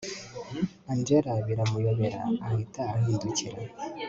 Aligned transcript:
angella 0.91 1.33
biramuyobera 1.45 2.21
ahita 2.45 2.83
ahindukira 2.97 3.57